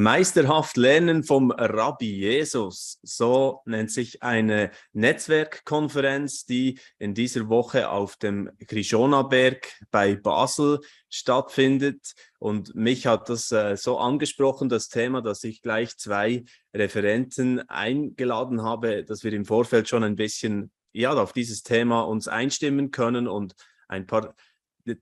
[0.00, 2.98] Meisterhaft lernen vom Rabbi Jesus.
[3.02, 12.14] So nennt sich eine Netzwerkkonferenz, die in dieser Woche auf dem Krishona-Berg bei Basel stattfindet.
[12.38, 18.62] Und mich hat das äh, so angesprochen, das Thema, dass ich gleich zwei Referenten eingeladen
[18.62, 23.28] habe, dass wir im Vorfeld schon ein bisschen ja, auf dieses Thema uns einstimmen können
[23.28, 23.54] und
[23.86, 24.34] ein paar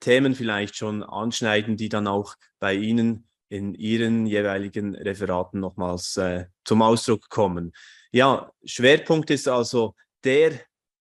[0.00, 6.46] Themen vielleicht schon anschneiden, die dann auch bei Ihnen in Ihren jeweiligen Referaten nochmals äh,
[6.64, 7.72] zum Ausdruck kommen.
[8.12, 10.52] Ja, Schwerpunkt ist also der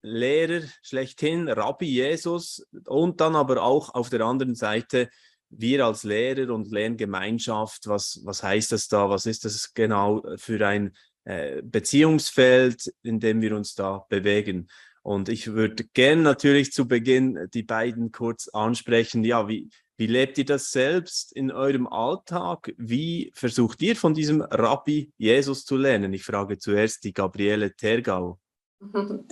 [0.01, 5.09] Lehrer schlechthin, Rabbi Jesus und dann aber auch auf der anderen Seite
[5.49, 10.65] wir als Lehrer und Lerngemeinschaft, was, was heißt das da, was ist das genau für
[10.65, 14.67] ein äh, Beziehungsfeld, in dem wir uns da bewegen.
[15.03, 19.23] Und ich würde gerne natürlich zu Beginn die beiden kurz ansprechen.
[19.23, 22.71] Ja, wie, wie lebt ihr das selbst in eurem Alltag?
[22.77, 26.13] Wie versucht ihr von diesem Rabbi Jesus zu lernen?
[26.13, 28.39] Ich frage zuerst die Gabriele Tergau.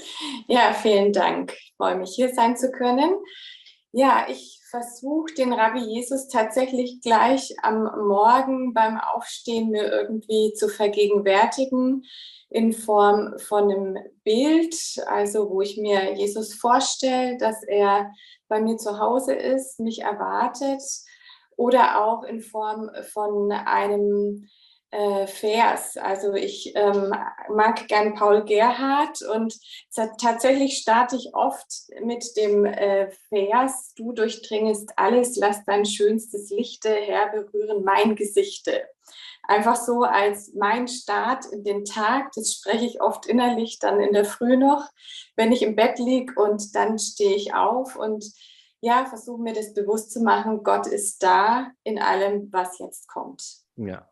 [0.47, 1.53] Ja, vielen Dank.
[1.53, 3.15] Ich freue mich, hier sein zu können.
[3.91, 10.67] Ja, ich versuche den Rabbi Jesus tatsächlich gleich am Morgen beim Aufstehen mir irgendwie zu
[10.67, 12.03] vergegenwärtigen
[12.49, 14.75] in Form von einem Bild,
[15.07, 18.11] also wo ich mir Jesus vorstelle, dass er
[18.49, 20.81] bei mir zu Hause ist, mich erwartet
[21.55, 24.49] oder auch in Form von einem
[24.95, 25.97] äh, Vers.
[25.97, 27.13] Also ich ähm,
[27.49, 29.57] mag gern Paul Gerhardt und
[29.93, 31.67] tatsächlich starte ich oft
[32.01, 38.87] mit dem äh, Vers, du durchdringest alles, lass dein schönstes Lichte herberühren, mein Gesichte.
[39.47, 44.13] Einfach so als mein Start in den Tag, das spreche ich oft innerlich dann in
[44.13, 44.87] der Früh noch,
[45.35, 48.25] wenn ich im Bett liege und dann stehe ich auf und
[48.81, 53.43] ja, versuche mir das bewusst zu machen, Gott ist da in allem, was jetzt kommt.
[53.75, 54.07] Ja.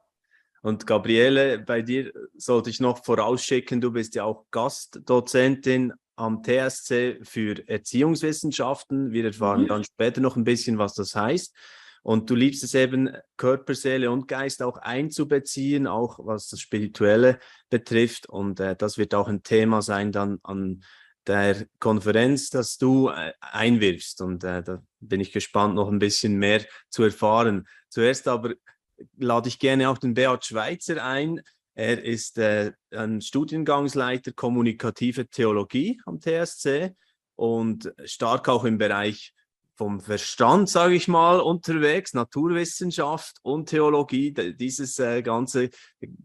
[0.63, 7.19] Und Gabriele, bei dir sollte ich noch vorausschicken, du bist ja auch Gastdozentin am TSC
[7.23, 9.11] für Erziehungswissenschaften.
[9.11, 9.67] Wir erfahren mhm.
[9.67, 11.53] dann später noch ein bisschen, was das heißt.
[12.01, 17.39] Und du liebst es eben, Körper, Seele und Geist auch einzubeziehen, auch was das Spirituelle
[17.69, 18.29] betrifft.
[18.29, 20.81] Und äh, das wird auch ein Thema sein dann an
[21.27, 24.21] der Konferenz, das du äh, einwirfst.
[24.21, 27.67] Und äh, da bin ich gespannt, noch ein bisschen mehr zu erfahren.
[27.89, 28.53] Zuerst aber
[29.17, 31.41] lade ich gerne auch den Beat Schweitzer ein.
[31.75, 36.95] Er ist äh, ein Studiengangsleiter kommunikative Theologie am TSC
[37.35, 39.33] und stark auch im Bereich
[39.75, 45.71] vom Verstand, sage ich mal, unterwegs, Naturwissenschaft und Theologie, dieses äh, ganze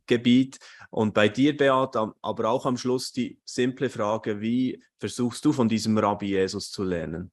[0.06, 0.58] Gebiet.
[0.90, 5.68] Und bei dir, Beat, aber auch am Schluss die simple Frage, wie versuchst du von
[5.68, 7.30] diesem Rabbi Jesus zu lernen?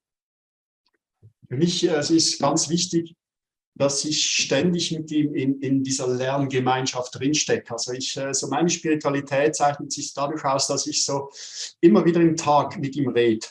[1.47, 3.15] Für mich äh, es ist ganz wichtig,
[3.75, 7.71] dass ich ständig mit ihm in, in dieser Lerngemeinschaft drinstecke.
[7.71, 11.29] Also ich, äh, so meine Spiritualität zeichnet sich dadurch aus, dass ich so
[11.81, 13.45] immer wieder im Tag mit ihm rede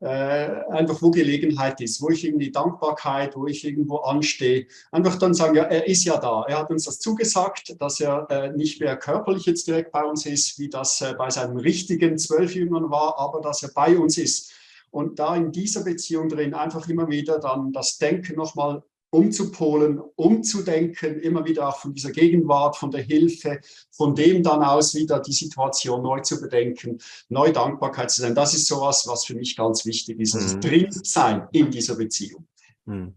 [0.00, 5.34] äh, einfach wo Gelegenheit ist, wo ich irgendwie Dankbarkeit, wo ich irgendwo anstehe, einfach dann
[5.34, 6.44] sagen, ja, er ist ja da.
[6.48, 10.24] Er hat uns das zugesagt, dass er äh, nicht mehr körperlich jetzt direkt bei uns
[10.26, 14.16] ist, wie das äh, bei seinen richtigen zwölf Jüngern war, aber dass er bei uns
[14.16, 14.52] ist.
[14.90, 21.18] Und da in dieser Beziehung drin einfach immer wieder dann das Denken nochmal umzupolen, umzudenken,
[21.20, 23.60] immer wieder auch von dieser Gegenwart, von der Hilfe,
[23.90, 26.98] von dem dann aus wieder die Situation neu zu bedenken,
[27.28, 28.34] neu Dankbarkeit zu sein.
[28.34, 30.36] Das ist sowas, was für mich ganz wichtig ist.
[30.36, 30.60] Also mhm.
[30.60, 32.46] drin sein in dieser Beziehung.
[32.84, 33.14] Mhm.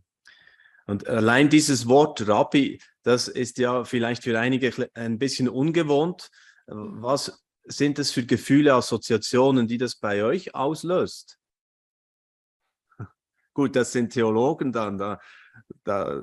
[0.85, 6.29] Und allein dieses Wort Rabbi, das ist ja vielleicht für einige ein bisschen ungewohnt.
[6.65, 11.37] Was sind das für Gefühle, Assoziationen, die das bei euch auslöst?
[13.53, 15.19] Gut, das sind Theologen dann, da
[15.83, 16.21] da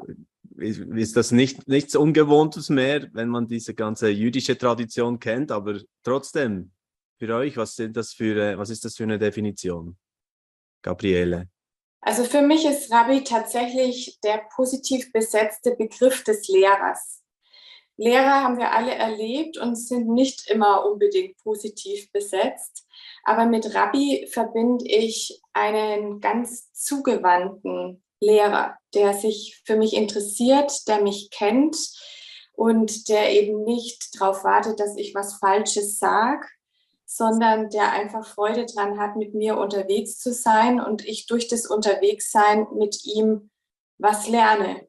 [0.57, 6.73] ist das nicht, nichts Ungewohntes mehr, wenn man diese ganze jüdische Tradition kennt, aber trotzdem,
[7.19, 9.97] für euch, was, sind das für, was ist das für eine Definition?
[10.83, 11.49] Gabriele.
[12.01, 17.23] Also für mich ist Rabbi tatsächlich der positiv besetzte Begriff des Lehrers.
[17.99, 22.87] Lehrer haben wir alle erlebt und sind nicht immer unbedingt positiv besetzt.
[23.25, 31.01] Aber mit Rabbi verbinde ich einen ganz zugewandten Lehrer, der sich für mich interessiert, der
[31.01, 31.77] mich kennt
[32.53, 36.47] und der eben nicht darauf wartet, dass ich was Falsches sage,
[37.07, 41.67] sondern der einfach Freude daran hat, mit mir unterwegs zu sein und ich durch das
[41.67, 43.51] Unterwegssein mit ihm
[43.99, 44.87] was lerne.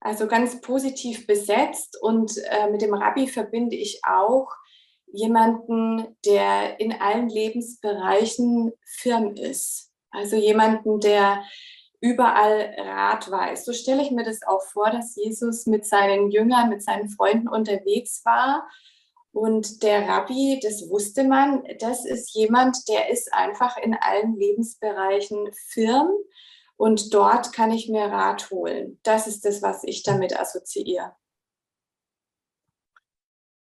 [0.00, 4.48] Also ganz positiv besetzt und äh, mit dem Rabbi verbinde ich auch
[5.06, 9.92] jemanden, der in allen Lebensbereichen firm ist.
[10.10, 11.42] Also jemanden, der
[12.00, 13.64] überall Rat weiß.
[13.64, 17.48] So stelle ich mir das auch vor, dass Jesus mit seinen Jüngern, mit seinen Freunden
[17.48, 18.68] unterwegs war.
[19.32, 25.50] Und der Rabbi, das wusste man, das ist jemand, der ist einfach in allen Lebensbereichen
[25.52, 26.10] firm
[26.76, 28.98] und dort kann ich mir Rat holen.
[29.02, 31.12] Das ist das, was ich damit assoziiere.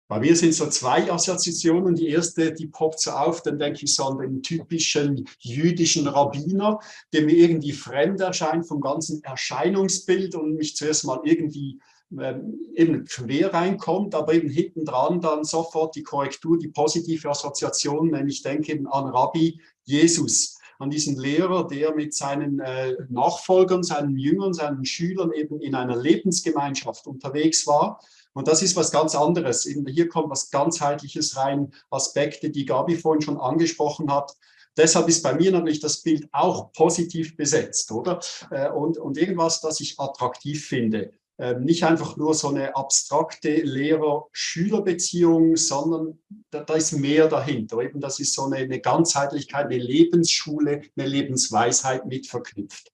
[0.08, 1.96] Bei mir sind so zwei Assoziationen.
[1.96, 6.80] Die erste, die poppt so auf, dann denke ich so an den typischen jüdischen Rabbiner,
[7.14, 11.80] der mir irgendwie fremd erscheint vom ganzen Erscheinungsbild und mich zuerst mal irgendwie
[12.20, 18.12] ähm, eben quer reinkommt, aber eben hinten dran dann sofort die Korrektur, die positive Assoziation,
[18.12, 23.84] wenn ich denke eben an Rabbi Jesus, an diesen Lehrer, der mit seinen äh, Nachfolgern,
[23.84, 28.00] seinen Jüngern, seinen Schülern eben in einer Lebensgemeinschaft unterwegs war
[28.34, 29.64] und das ist was ganz anderes.
[29.64, 34.36] Hier kommt was ganzheitliches rein, Aspekte, die Gabi vorhin schon angesprochen hat.
[34.76, 38.20] Deshalb ist bei mir natürlich das Bild auch positiv besetzt, oder?
[38.50, 41.14] Äh, und, und irgendwas, das ich attraktiv finde.
[41.38, 46.20] Ähm, nicht einfach nur so eine abstrakte Lehrer-Schüler-Beziehung, sondern
[46.50, 47.82] da, da, ist mehr dahinter.
[47.82, 52.92] Eben das ist so eine, eine Ganzheitlichkeit, eine Lebensschule, eine Lebensweisheit mit verknüpft.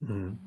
[0.00, 0.38] Mhm.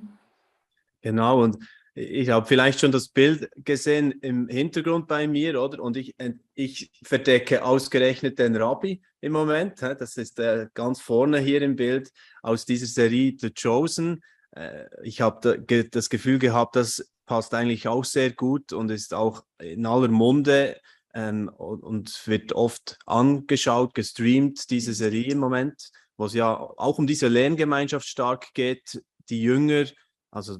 [1.01, 1.57] Genau, und
[1.97, 5.81] ich habe vielleicht schon das Bild gesehen im Hintergrund bei mir, oder?
[5.81, 9.81] Und ich, äh, ich verdecke ausgerechnet den Rabbi im Moment.
[9.81, 12.11] Das ist äh, ganz vorne hier im Bild
[12.43, 14.21] aus dieser Serie The Chosen.
[14.51, 19.45] Äh, ich habe das Gefühl gehabt, das passt eigentlich auch sehr gut und ist auch
[19.57, 20.77] in aller Munde
[21.13, 27.07] ähm, und wird oft angeschaut, gestreamt, diese Serie im Moment, wo es ja auch um
[27.07, 29.85] diese Lerngemeinschaft stark geht, die Jünger.
[30.29, 30.57] Also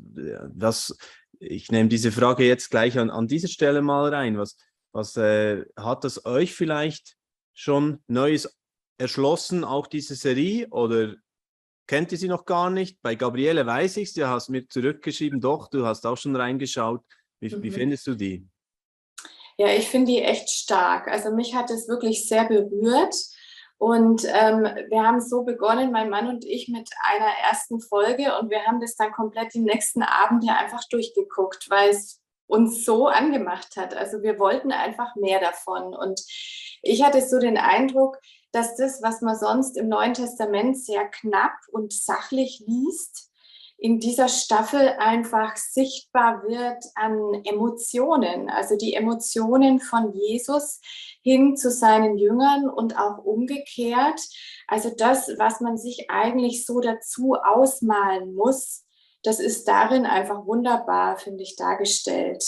[0.54, 0.98] das
[1.40, 4.38] ich nehme diese Frage jetzt gleich an, an dieser Stelle mal rein.
[4.38, 4.58] Was,
[4.92, 7.16] was äh, hat das euch vielleicht
[7.54, 8.58] schon Neues
[8.98, 10.68] erschlossen, auch diese Serie?
[10.70, 11.16] Oder
[11.88, 13.02] kennt ihr sie noch gar nicht?
[13.02, 17.02] Bei Gabriele weiß ich es, du hast mir zurückgeschrieben, doch, du hast auch schon reingeschaut.
[17.40, 17.64] Wie, mhm.
[17.64, 18.48] wie findest du die?
[19.58, 21.08] Ja, ich finde die echt stark.
[21.08, 23.16] Also mich hat es wirklich sehr berührt.
[23.77, 28.50] Und ähm, wir haben so begonnen, mein Mann und ich, mit einer ersten Folge und
[28.50, 33.75] wir haben das dann komplett die nächsten Abende einfach durchgeguckt, weil es uns so angemacht
[33.75, 33.95] hat.
[33.95, 35.94] Also wir wollten einfach mehr davon.
[35.94, 36.22] Und
[36.81, 38.18] ich hatte so den Eindruck,
[38.51, 43.30] dass das, was man sonst im Neuen Testament sehr knapp und sachlich liest,
[43.77, 50.80] in dieser Staffel einfach sichtbar wird an Emotionen, also die Emotionen von Jesus
[51.22, 54.22] hin zu seinen Jüngern und auch umgekehrt.
[54.68, 58.86] Also das, was man sich eigentlich so dazu ausmalen muss,
[59.24, 62.44] das ist darin einfach wunderbar, finde ich, dargestellt.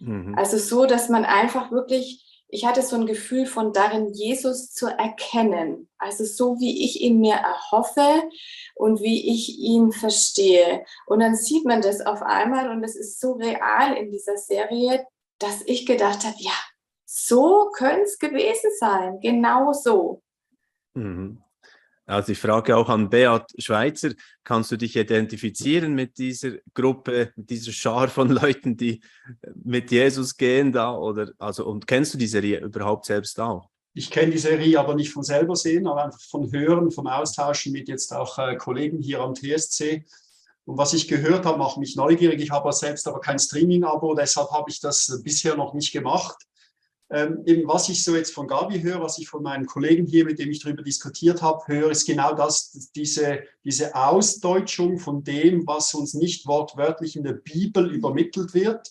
[0.00, 0.34] Mhm.
[0.36, 4.86] Also so, dass man einfach wirklich ich hatte so ein Gefühl von darin, Jesus zu
[4.86, 5.88] erkennen.
[5.98, 8.28] Also so, wie ich ihn mir erhoffe
[8.74, 10.84] und wie ich ihn verstehe.
[11.06, 15.06] Und dann sieht man das auf einmal und es ist so real in dieser Serie,
[15.38, 16.52] dass ich gedacht habe, ja,
[17.04, 19.20] so könnte es gewesen sein.
[19.20, 20.22] Genau so.
[20.94, 21.43] Mhm.
[22.06, 24.10] Also ich frage auch an Beat Schweizer,
[24.42, 29.00] kannst du dich identifizieren mit dieser Gruppe, mit dieser Schar von Leuten, die
[29.54, 30.94] mit Jesus gehen da?
[30.94, 33.70] Oder also und kennst du die Serie überhaupt selbst auch?
[33.94, 37.72] Ich kenne die Serie aber nicht von selber sehen, aber einfach von Hören, vom Austauschen
[37.72, 40.04] mit jetzt auch äh, Kollegen hier am TSC.
[40.66, 42.40] Und was ich gehört habe, macht mich neugierig.
[42.40, 46.36] Ich habe selbst aber kein Streaming-Abo, deshalb habe ich das bisher noch nicht gemacht.
[47.14, 50.24] Ähm, eben was ich so jetzt von Gabi höre, was ich von meinen Kollegen hier,
[50.24, 55.64] mit dem ich darüber diskutiert habe, höre, ist genau das, diese, diese Ausdeutschung von dem,
[55.64, 58.90] was uns nicht wortwörtlich in der Bibel übermittelt wird,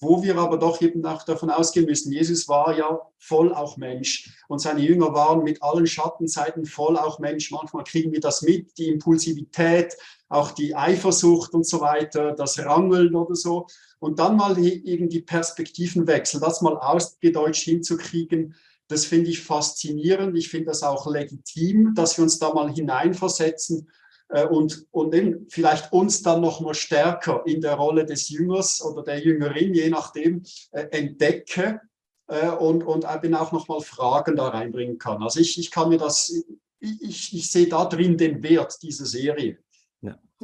[0.00, 4.36] wo wir aber doch eben auch davon ausgehen müssen, Jesus war ja voll auch Mensch
[4.48, 7.50] und seine Jünger waren mit allen Schattenseiten voll auch Mensch.
[7.50, 9.96] Manchmal kriegen wir das mit, die Impulsivität,
[10.28, 13.66] auch die Eifersucht und so weiter, das Rangeln oder so.
[13.98, 18.54] Und dann mal irgendwie Perspektivenwechsel, das mal ausgedeutscht hinzukriegen,
[18.88, 20.36] das finde ich faszinierend.
[20.36, 23.88] Ich finde das auch legitim, dass wir uns da mal hineinversetzen
[24.28, 28.82] äh, und, und eben vielleicht uns dann noch mal stärker in der Rolle des Jüngers
[28.82, 31.80] oder der Jüngerin, je nachdem, äh, entdecke
[32.28, 35.22] äh, und, und eben auch noch mal Fragen da reinbringen kann.
[35.22, 36.32] Also ich, ich kann mir das,
[36.78, 39.58] ich, ich sehe da drin den Wert dieser Serie.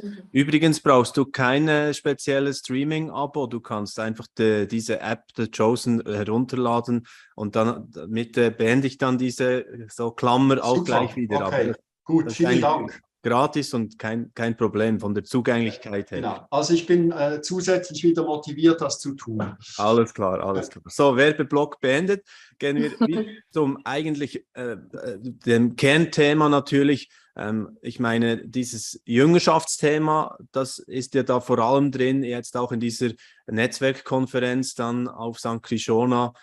[0.01, 0.29] Mhm.
[0.31, 3.47] Übrigens brauchst du kein spezielles Streaming-Abo.
[3.47, 8.97] Du kannst einfach de, diese App, The Chosen, herunterladen und dann damit äh, beende ich
[8.97, 10.85] dann diese so Klammer auch Super.
[10.85, 11.47] gleich wieder.
[11.47, 11.73] Okay.
[12.03, 12.99] Gut, vielen Dank.
[13.23, 16.21] Gratis und kein, kein Problem von der Zugänglichkeit her.
[16.21, 16.47] Genau.
[16.51, 19.55] Also ich bin äh, zusätzlich wieder motiviert, das zu tun.
[19.77, 20.83] Alles klar, alles klar.
[20.87, 22.27] So, Werbeblock beendet.
[22.59, 24.77] Gehen wir zum eigentlich äh, äh,
[25.19, 27.09] dem Kernthema natürlich.
[27.35, 32.81] Ähm, ich meine, dieses Jüngerschaftsthema, das ist ja da vor allem drin, jetzt auch in
[32.81, 33.11] dieser
[33.47, 35.63] Netzwerkkonferenz dann auf St.
[35.63, 36.33] Krishona.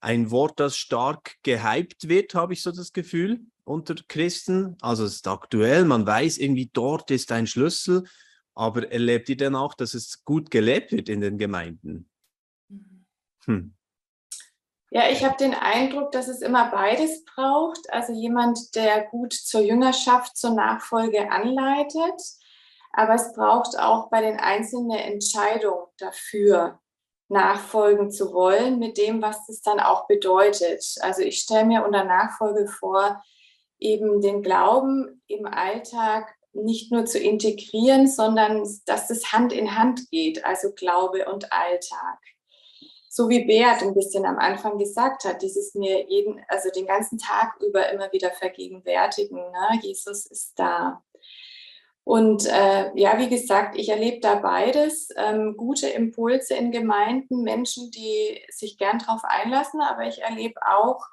[0.00, 4.76] Ein Wort, das stark gehypt wird, habe ich so das Gefühl unter Christen.
[4.80, 8.04] Also es ist aktuell, man weiß irgendwie, dort ist ein Schlüssel,
[8.54, 12.10] aber erlebt ihr denn auch, dass es gut gelebt wird in den Gemeinden?
[12.68, 13.06] Mhm.
[13.44, 13.74] Hm.
[14.92, 17.92] Ja, ich habe den Eindruck, dass es immer beides braucht.
[17.92, 22.20] Also jemand, der gut zur Jüngerschaft, zur Nachfolge anleitet,
[22.92, 26.80] aber es braucht auch bei den einzelnen Entscheidungen dafür,
[27.28, 30.84] nachfolgen zu wollen, mit dem, was das dann auch bedeutet.
[31.00, 33.22] Also ich stelle mir unter Nachfolge vor,
[33.80, 40.10] eben den Glauben im Alltag nicht nur zu integrieren, sondern dass das Hand in Hand
[40.10, 42.18] geht, also Glaube und Alltag.
[43.08, 47.18] So wie Beat ein bisschen am Anfang gesagt hat, dieses mir jeden, also den ganzen
[47.18, 49.80] Tag über immer wieder vergegenwärtigen, ne?
[49.82, 51.02] Jesus ist da.
[52.04, 55.10] Und äh, ja, wie gesagt, ich erlebe da beides.
[55.16, 61.04] Ähm, gute Impulse in Gemeinden, Menschen, die sich gern darauf einlassen, aber ich erlebe auch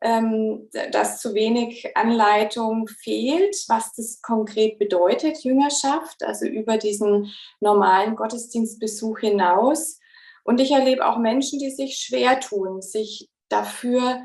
[0.00, 9.20] dass zu wenig Anleitung fehlt, was das konkret bedeutet, Jüngerschaft, also über diesen normalen Gottesdienstbesuch
[9.20, 9.98] hinaus.
[10.44, 14.20] Und ich erlebe auch Menschen, die sich schwer tun, sich dafür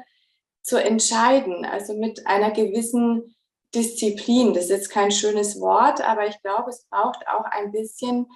[0.61, 3.35] zu entscheiden, also mit einer gewissen
[3.73, 4.53] Disziplin.
[4.53, 8.27] Das ist jetzt kein schönes Wort, aber ich glaube, es braucht auch ein bisschen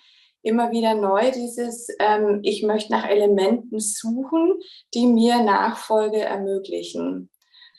[0.44, 4.60] immer wieder neu dieses, ähm, ich möchte nach Elementen suchen,
[4.94, 7.30] die mir Nachfolge ermöglichen.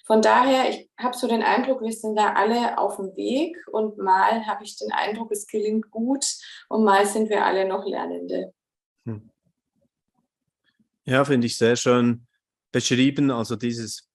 [0.06, 3.96] Von daher, ich habe so den Eindruck, wir sind da alle auf dem Weg und
[3.96, 6.26] mal habe ich den Eindruck, es gelingt gut
[6.68, 8.52] und mal sind wir alle noch Lernende.
[9.04, 9.30] Hm.
[11.04, 12.26] Ja, finde ich sehr schön
[12.72, 13.30] beschrieben.
[13.30, 14.10] Also dieses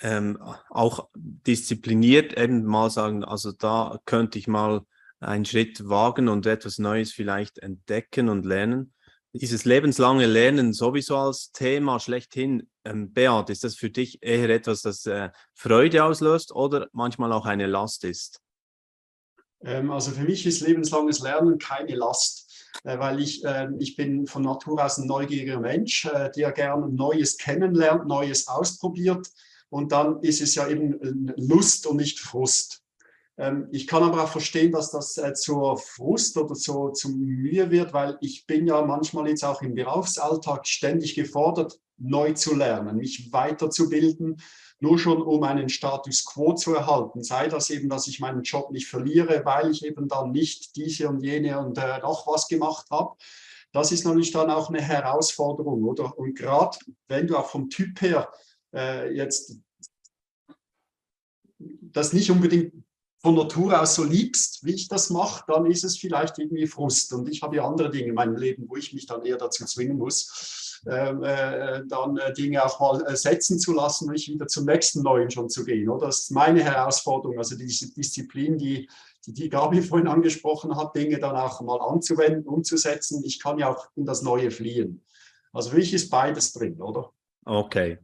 [0.00, 0.38] ähm,
[0.70, 4.84] auch diszipliniert eben mal sagen, also da könnte ich mal
[5.22, 8.92] einen Schritt wagen und etwas Neues vielleicht entdecken und lernen.
[9.34, 14.82] Dieses lebenslange Lernen sowieso als Thema schlechthin, ähm, Beat, ist das für dich eher etwas,
[14.82, 18.42] das äh, Freude auslöst oder manchmal auch eine Last ist?
[19.64, 24.26] Ähm, also für mich ist lebenslanges Lernen keine Last, äh, weil ich, äh, ich bin
[24.26, 29.28] von Natur aus ein neugieriger Mensch, äh, der gerne Neues kennenlernt, Neues ausprobiert.
[29.70, 32.81] Und dann ist es ja eben Lust und nicht Frust.
[33.38, 37.70] Ähm, ich kann aber auch verstehen, dass das äh, zur Frust oder so zum Mühe
[37.70, 42.96] wird, weil ich bin ja manchmal jetzt auch im Berufsalltag ständig gefordert, neu zu lernen,
[42.96, 44.40] mich weiterzubilden,
[44.80, 47.22] nur schon um einen Status quo zu erhalten.
[47.22, 51.08] Sei das eben, dass ich meinen Job nicht verliere, weil ich eben dann nicht diese
[51.08, 53.16] und jene und äh, noch was gemacht habe.
[53.72, 56.18] Das ist natürlich dann auch eine Herausforderung, oder?
[56.18, 56.76] Und gerade
[57.08, 58.28] wenn du auch vom Typ her
[58.74, 59.58] äh, jetzt
[61.58, 62.74] das nicht unbedingt
[63.22, 67.12] von Natur aus so liebst, wie ich das mache, dann ist es vielleicht irgendwie Frust.
[67.12, 69.64] Und ich habe ja andere Dinge in meinem Leben, wo ich mich dann eher dazu
[69.64, 74.28] zwingen muss, ähm, äh, dann äh, Dinge auch mal äh, setzen zu lassen und nicht
[74.28, 75.88] wieder zum nächsten Neuen schon zu gehen.
[75.88, 76.06] Oder?
[76.06, 78.88] Das ist meine Herausforderung, also diese Disziplin, die,
[79.24, 83.22] die, die Gabi vorhin angesprochen hat, Dinge dann auch mal anzuwenden, umzusetzen.
[83.24, 85.04] Ich kann ja auch in das Neue fliehen.
[85.52, 87.12] Also für mich ist beides drin, oder?
[87.44, 87.98] Okay,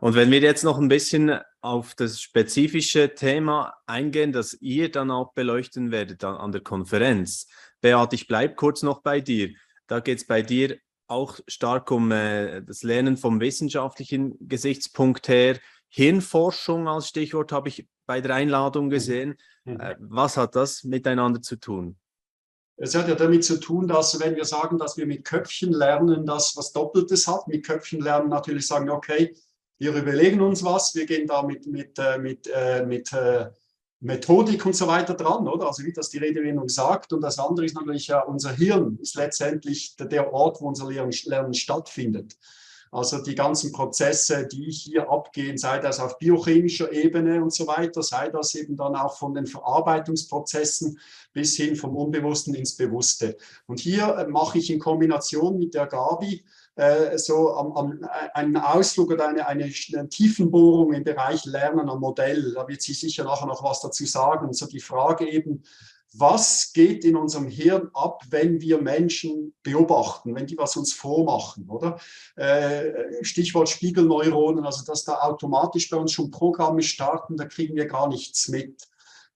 [0.00, 5.10] und wenn wir jetzt noch ein bisschen auf das spezifische Thema eingehen, das ihr dann
[5.10, 7.46] auch beleuchten werdet an, der Konferenz.
[7.80, 9.50] Beat, ich bleibe kurz noch bei dir.
[9.86, 15.58] Da geht es bei dir auch stark um äh, das Lernen vom wissenschaftlichen Gesichtspunkt her.
[15.88, 19.36] Hirnforschung als Stichwort habe ich bei der Einladung gesehen.
[19.64, 19.80] Mhm.
[19.80, 21.96] Äh, was hat das miteinander zu tun?
[22.76, 26.26] Es hat ja damit zu tun, dass wenn wir sagen, dass wir mit Köpfchen lernen,
[26.26, 29.36] das was Doppeltes hat, mit Köpfchen lernen natürlich sagen, okay,
[29.78, 33.50] wir überlegen uns was, wir gehen da mit, mit, äh, mit, äh, mit äh,
[34.00, 35.66] Methodik und so weiter dran, oder?
[35.66, 37.12] Also wie das die Redewendung sagt.
[37.12, 41.54] Und das andere ist natürlich ja, unser Hirn ist letztendlich der Ort, wo unser Lernen
[41.54, 42.36] stattfindet.
[42.94, 48.04] Also die ganzen Prozesse, die hier abgehen, sei das auf biochemischer Ebene und so weiter,
[48.04, 51.00] sei das eben dann auch von den Verarbeitungsprozessen
[51.32, 53.36] bis hin vom Unbewussten ins Bewusste.
[53.66, 56.44] Und hier mache ich in Kombination mit der Gabi
[56.76, 61.88] äh, so am, am, äh, einen Ausflug oder eine, eine, eine Tiefenbohrung im Bereich Lernen
[61.88, 62.52] am Modell.
[62.54, 64.46] Da wird sie sicher nachher noch was dazu sagen.
[64.46, 65.64] Und so die Frage eben,
[66.16, 71.68] was geht in unserem Hirn ab, wenn wir Menschen beobachten, wenn die was uns vormachen,
[71.68, 71.98] oder?
[72.36, 77.86] Äh, Stichwort Spiegelneuronen, also dass da automatisch bei uns schon Programme starten, da kriegen wir
[77.86, 78.88] gar nichts mit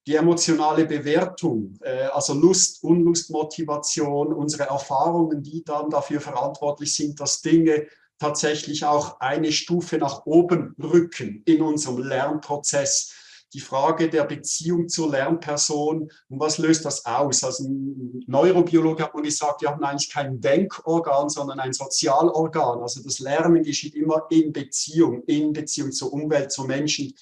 [0.07, 7.21] die emotionale Bewertung, äh, also Lust, Unlust, Motivation, unsere Erfahrungen, die dann dafür verantwortlich sind,
[7.21, 7.87] dass Dinge
[8.19, 13.15] tatsächlich auch eine Stufe nach oben rücken in unserem Lernprozess.
[13.55, 17.43] Die Frage der Beziehung zur Lernperson und was löst das aus?
[17.43, 22.81] Also ein Neurobiologe hat man gesagt, wir haben eigentlich kein Denkorgan, sondern ein Sozialorgan.
[22.81, 27.15] Also das Lernen geschieht immer in Beziehung, in Beziehung zur Umwelt, zu Menschen.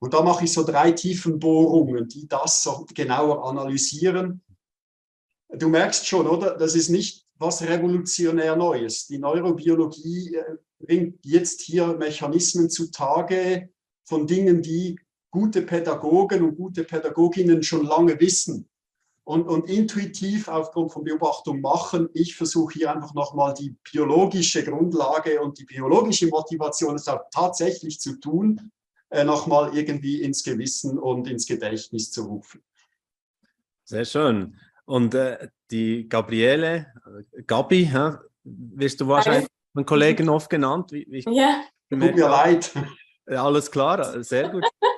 [0.00, 4.42] Und da mache ich so drei Tiefenbohrungen, die das so genauer analysieren.
[5.50, 6.56] Du merkst schon, oder?
[6.56, 9.06] Das ist nicht was revolutionär Neues.
[9.06, 13.70] Die Neurobiologie äh, bringt jetzt hier Mechanismen zutage
[14.04, 14.98] von Dingen, die
[15.30, 18.68] gute Pädagogen und gute Pädagoginnen schon lange wissen
[19.28, 22.08] und, und intuitiv aufgrund von Beobachtung machen.
[22.14, 28.00] Ich versuche hier einfach nochmal die biologische Grundlage und die biologische Motivation, es auch tatsächlich
[28.00, 28.70] zu tun,
[29.10, 32.62] äh, nochmal irgendwie ins Gewissen und ins Gedächtnis zu rufen.
[33.84, 34.56] Sehr schön.
[34.86, 36.86] Und äh, die Gabriele,
[37.36, 40.90] äh, Gabi, ja, wirst du wahrscheinlich von Kollegen oft genannt.
[40.90, 41.64] Wie, wie ja.
[41.90, 42.72] Tut mir leid.
[43.26, 44.64] Alles klar, sehr gut.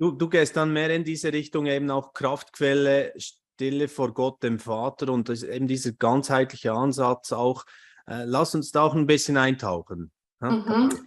[0.00, 4.58] Du, du gehst dann mehr in diese Richtung, eben auch Kraftquelle, Stille vor Gott, dem
[4.58, 7.66] Vater und eben dieser ganzheitliche Ansatz auch.
[8.06, 10.10] Äh, lass uns da auch ein bisschen eintauchen.
[10.40, 10.52] Ja?
[10.52, 10.98] Mhm.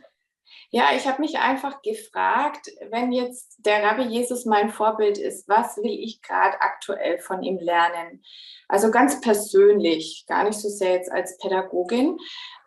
[0.76, 5.78] Ja, ich habe mich einfach gefragt, wenn jetzt der Rabbi Jesus mein Vorbild ist, was
[5.78, 8.24] will ich gerade aktuell von ihm lernen?
[8.68, 12.18] Also ganz persönlich, gar nicht so sehr jetzt als Pädagogin.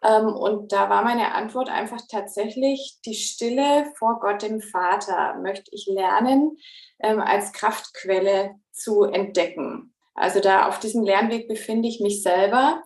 [0.04, 5.72] Ähm, und da war meine Antwort einfach tatsächlich die Stille vor Gott dem Vater möchte
[5.72, 6.58] ich lernen,
[7.00, 9.92] ähm, als Kraftquelle zu entdecken.
[10.14, 12.84] Also da auf diesem Lernweg befinde ich mich selber.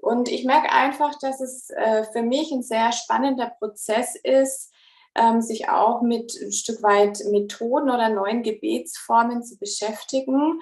[0.00, 4.72] Und ich merke einfach, dass es äh, für mich ein sehr spannender Prozess ist,
[5.14, 10.60] ähm, sich auch mit ein Stück weit Methoden oder neuen Gebetsformen zu beschäftigen,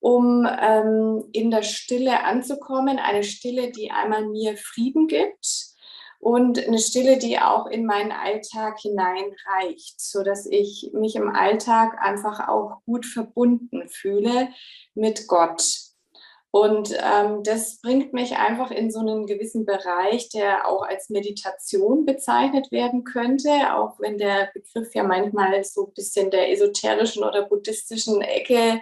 [0.00, 2.98] um ähm, in der Stille anzukommen.
[2.98, 5.70] Eine Stille, die einmal mir Frieden gibt
[6.18, 11.98] und eine Stille, die auch in meinen Alltag hineinreicht, so dass ich mich im Alltag
[12.00, 14.48] einfach auch gut verbunden fühle
[14.94, 15.89] mit Gott.
[16.52, 22.04] Und ähm, das bringt mich einfach in so einen gewissen Bereich, der auch als Meditation
[22.04, 27.46] bezeichnet werden könnte, auch wenn der Begriff ja manchmal so ein bisschen der esoterischen oder
[27.46, 28.80] buddhistischen Ecke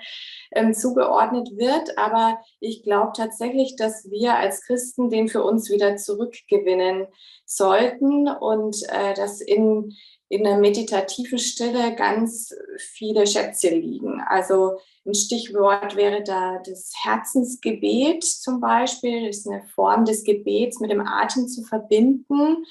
[0.52, 1.98] ähm, zugeordnet wird.
[1.98, 7.06] Aber ich glaube tatsächlich, dass wir als Christen den für uns wieder zurückgewinnen
[7.44, 9.94] sollten und äh, dass in,
[10.28, 14.20] in der meditativen Stille ganz viele Schätze liegen.
[14.20, 19.26] Also ein Stichwort wäre da das Herzensgebet zum Beispiel.
[19.26, 22.64] Das ist eine Form des Gebets mit dem Atem zu verbinden,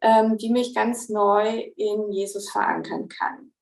[0.00, 3.52] ähm, die mich ganz neu in Jesus verankern kann.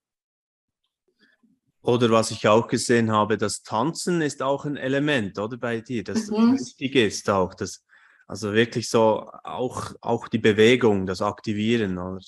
[1.83, 6.05] Oder was ich auch gesehen habe, das Tanzen ist auch ein Element, oder bei dir,
[6.05, 6.59] das mhm.
[6.59, 7.87] wichtig ist auch, das,
[8.27, 11.97] also wirklich so auch, auch die Bewegung, das Aktivieren.
[11.97, 12.21] Oder?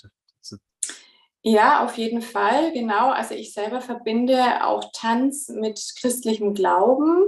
[1.45, 3.11] Ja, auf jeden Fall, genau.
[3.11, 7.25] Also ich selber verbinde auch Tanz mit christlichem Glauben,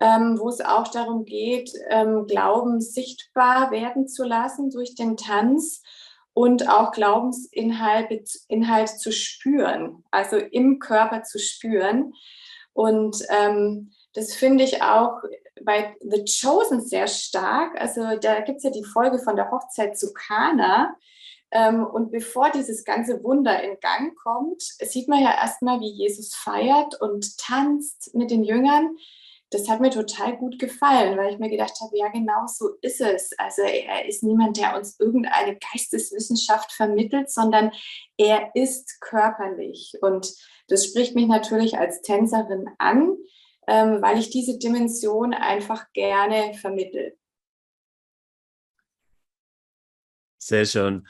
[0.00, 5.82] ähm, wo es auch darum geht, ähm, Glauben sichtbar werden zu lassen durch den Tanz
[6.34, 8.10] und auch Glaubensinhalt
[8.48, 12.12] Inhalt zu spüren, also im Körper zu spüren.
[12.72, 15.22] Und ähm, das finde ich auch
[15.62, 17.80] bei The Chosen sehr stark.
[17.80, 20.96] Also da gibt es ja die Folge von der Hochzeit zu Kana
[21.52, 27.00] und bevor dieses ganze Wunder in Gang kommt, sieht man ja erstmal, wie Jesus feiert
[27.00, 28.96] und tanzt mit den Jüngern.
[29.50, 33.00] Das hat mir total gut gefallen, weil ich mir gedacht habe, ja, genau so ist
[33.00, 33.30] es.
[33.38, 37.70] Also er ist niemand, der uns irgendeine Geisteswissenschaft vermittelt, sondern
[38.18, 39.94] er ist körperlich.
[40.00, 40.34] Und
[40.68, 43.16] das spricht mich natürlich als Tänzerin an,
[43.68, 47.16] ähm, weil ich diese Dimension einfach gerne vermittel.
[50.38, 51.06] Sehr schön.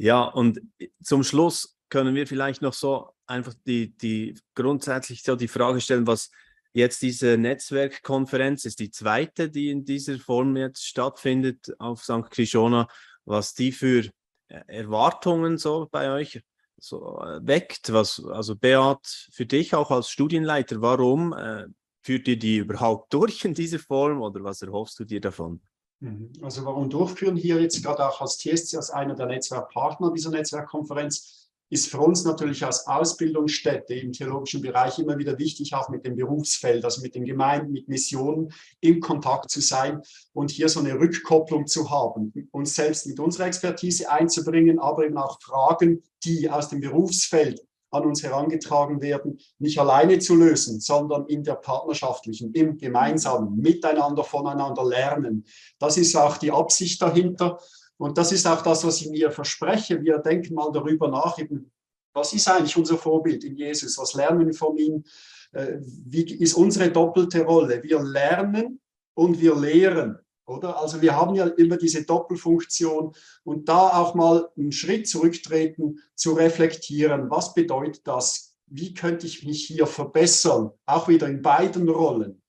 [0.00, 0.62] Ja, und
[1.02, 6.06] zum Schluss können wir vielleicht noch so einfach die, die grundsätzlich so die Frage stellen,
[6.06, 6.30] was
[6.72, 12.30] jetzt diese Netzwerkkonferenz ist, die zweite, die in dieser Form jetzt stattfindet auf St.
[12.30, 12.88] Krishona,
[13.26, 14.06] was die für
[14.48, 16.42] äh, Erwartungen so bei euch
[16.78, 21.66] so äh, weckt, was, also Beat, für dich auch als Studienleiter, warum äh,
[22.00, 25.60] führt ihr die überhaupt durch in dieser Form oder was erhoffst du dir davon?
[26.00, 26.32] Mhm.
[26.42, 31.40] Also warum durchführen hier jetzt gerade auch als TSC, als einer der Netzwerkpartner dieser Netzwerkkonferenz,
[31.70, 36.16] ist für uns natürlich als Ausbildungsstätte im theologischen Bereich immer wieder wichtig, auch mit dem
[36.16, 40.98] Berufsfeld, also mit den Gemeinden, mit Missionen in Kontakt zu sein und hier so eine
[40.98, 46.68] Rückkopplung zu haben, uns selbst mit unserer Expertise einzubringen, aber eben auch Fragen, die aus
[46.68, 52.78] dem Berufsfeld an uns herangetragen werden, nicht alleine zu lösen, sondern in der partnerschaftlichen, im
[52.78, 55.44] gemeinsamen, miteinander, voneinander lernen.
[55.78, 57.58] Das ist auch die Absicht dahinter.
[57.98, 60.00] Und das ist auch das, was ich mir verspreche.
[60.00, 61.70] Wir denken mal darüber nach, eben,
[62.12, 63.98] was ist eigentlich unser Vorbild in Jesus?
[63.98, 65.04] Was lernen wir von ihm?
[65.52, 67.82] Äh, wie ist unsere doppelte Rolle?
[67.82, 68.80] Wir lernen
[69.14, 70.18] und wir lehren.
[70.50, 70.80] Oder?
[70.80, 76.32] Also wir haben ja immer diese Doppelfunktion und da auch mal einen Schritt zurücktreten, zu
[76.32, 78.56] reflektieren, was bedeutet das?
[78.66, 80.72] Wie könnte ich mich hier verbessern?
[80.86, 82.42] Auch wieder in beiden Rollen.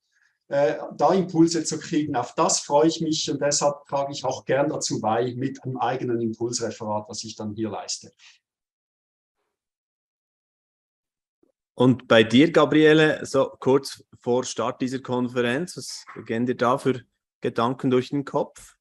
[0.48, 4.44] Äh, da Impulse zu kriegen, auf das freue ich mich und deshalb trage ich auch
[4.44, 8.12] gern dazu bei mit einem eigenen Impulsreferat, was ich dann hier leiste.
[11.74, 17.00] Und bei dir, Gabriele, so kurz vor Start dieser Konferenz, was gehen dir da für
[17.42, 18.76] Gedanken durch den Kopf?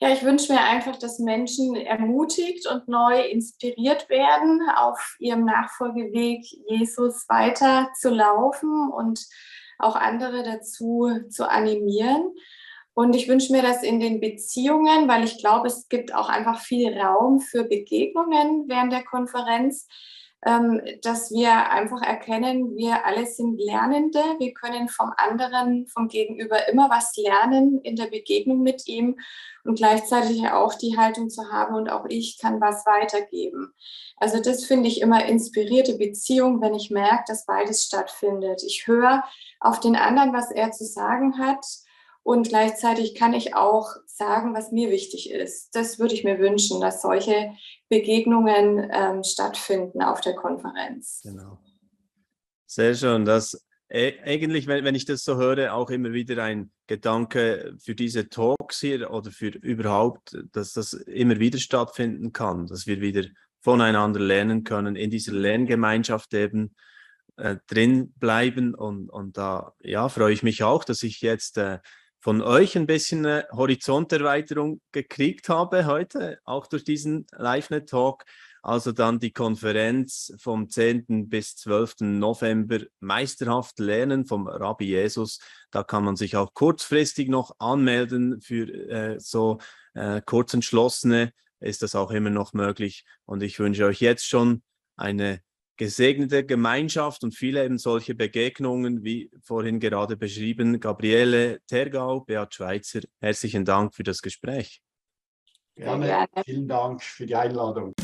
[0.00, 6.44] Ja, ich wünsche mir einfach, dass Menschen ermutigt und neu inspiriert werden, auf ihrem Nachfolgeweg
[6.68, 9.24] Jesus weiter zu laufen und
[9.78, 12.34] auch andere dazu zu animieren.
[12.94, 16.60] Und ich wünsche mir das in den Beziehungen, weil ich glaube, es gibt auch einfach
[16.60, 19.86] viel Raum für Begegnungen während der Konferenz,
[20.42, 24.20] dass wir einfach erkennen, wir alle sind Lernende.
[24.38, 29.18] Wir können vom anderen, vom Gegenüber immer was lernen in der Begegnung mit ihm
[29.64, 33.74] und gleichzeitig auch die Haltung zu haben und auch ich kann was weitergeben.
[34.16, 38.62] Also das finde ich immer inspirierte Beziehung, wenn ich merke, dass beides stattfindet.
[38.62, 39.22] Ich höre
[39.60, 41.66] auf den anderen, was er zu sagen hat
[42.22, 45.74] und gleichzeitig kann ich auch sagen, was mir wichtig ist.
[45.74, 47.52] Das würde ich mir wünschen, dass solche
[47.88, 51.20] Begegnungen ähm, stattfinden auf der Konferenz.
[51.22, 51.58] Genau.
[52.66, 53.24] Sehr schön.
[53.24, 57.96] Das äh, eigentlich, wenn, wenn ich das so höre, auch immer wieder ein Gedanke für
[57.96, 63.24] diese Talks hier oder für überhaupt, dass das immer wieder stattfinden kann, dass wir wieder
[63.60, 66.74] voneinander lernen können, in dieser Lerngemeinschaft eben
[67.36, 68.74] äh, drin bleiben.
[68.74, 71.80] Und, und da ja, freue ich mich auch, dass ich jetzt äh,
[72.20, 78.24] von euch ein bisschen eine Horizonterweiterung gekriegt habe heute, auch durch diesen LiveNet-Talk.
[78.62, 81.30] Also dann die Konferenz vom 10.
[81.30, 82.00] bis 12.
[82.00, 85.40] November Meisterhaft lernen vom Rabbi Jesus.
[85.70, 89.58] Da kann man sich auch kurzfristig noch anmelden für äh, so
[89.94, 91.32] äh, kurz entschlossene.
[91.60, 93.06] Ist das auch immer noch möglich.
[93.24, 94.62] Und ich wünsche euch jetzt schon
[94.96, 95.40] eine
[95.80, 100.78] gesegnete Gemeinschaft und viele eben solche Begegnungen, wie vorhin gerade beschrieben.
[100.78, 104.82] Gabriele Tergau, Beat Schweizer, herzlichen Dank für das Gespräch.
[105.76, 107.94] Gerne, vielen Dank für die Einladung.